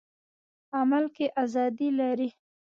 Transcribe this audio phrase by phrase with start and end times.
[0.77, 2.29] عمل کې ازادي لري.